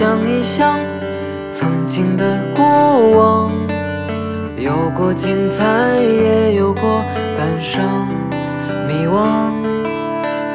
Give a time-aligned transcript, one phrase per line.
[0.00, 0.78] 想一想
[1.50, 2.24] 曾经的
[2.56, 2.64] 过
[3.10, 3.52] 往，
[4.56, 5.62] 有过精彩，
[6.00, 7.04] 也有过
[7.36, 8.08] 感伤、
[8.88, 9.52] 迷惘。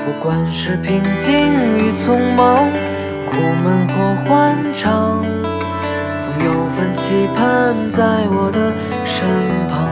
[0.04, 1.32] 不管是平静
[1.78, 2.58] 与匆忙，
[3.28, 3.94] 苦闷或
[4.28, 5.24] 欢畅，
[6.18, 8.74] 总有份期盼在我的
[9.06, 9.28] 身
[9.70, 9.86] 旁。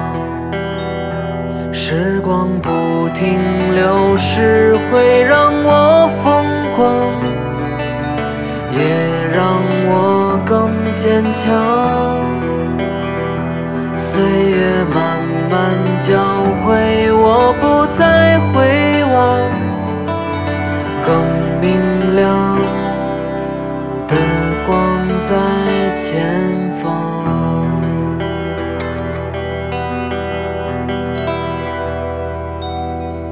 [1.72, 3.40] 时光不停
[3.76, 5.83] 流逝，会让我
[9.32, 11.44] 让我更坚强。
[13.96, 15.60] 岁月慢慢
[15.98, 16.12] 教
[16.64, 19.50] 会我，不再回望，
[21.06, 21.12] 更
[21.62, 22.60] 明亮
[24.08, 24.16] 的
[24.68, 24.72] 光
[25.22, 25.32] 在
[25.96, 26.82] 前方。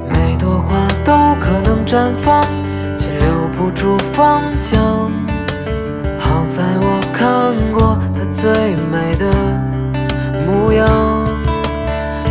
[0.09, 2.41] 每朵花都可能绽放，
[2.97, 5.20] 却留不住芳香。
[8.31, 8.49] 最
[8.91, 9.25] 美的
[10.47, 10.87] 模样。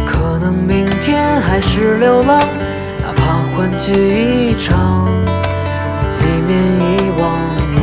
[0.06, 2.40] 可能明天还是流浪，
[3.00, 5.06] 哪怕欢聚一场，
[6.20, 7.30] 一面遗忘，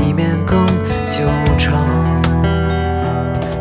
[0.03, 0.65] 一面更
[1.07, 1.23] 久
[1.57, 1.73] 长。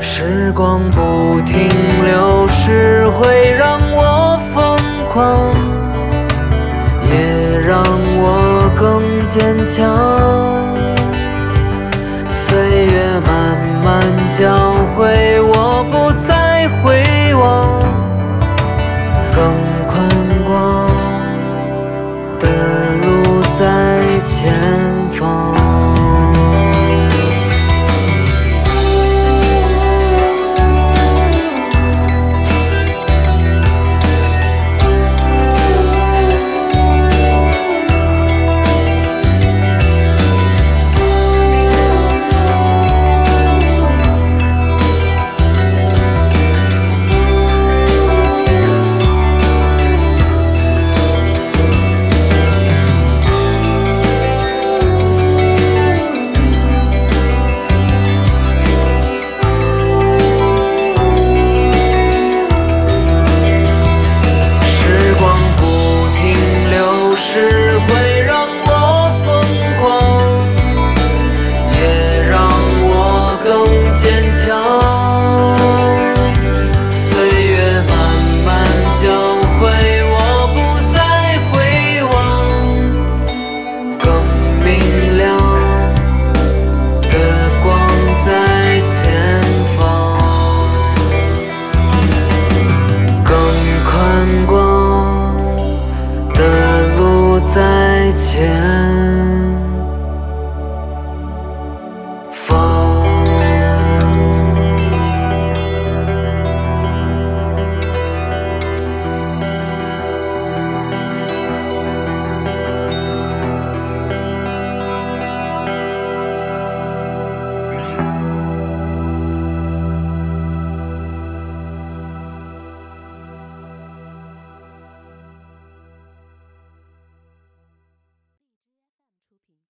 [0.00, 1.68] 时光不停
[2.04, 4.78] 流逝，会让我疯
[5.12, 5.54] 狂。
[7.08, 10.65] 也让我更坚强。
[14.30, 17.02] 教会我，不再回
[17.34, 17.80] 望，
[19.32, 19.38] 更
[19.86, 19.94] 宽
[20.44, 20.88] 广
[22.38, 22.46] 的
[23.02, 23.60] 路在
[24.22, 24.95] 前。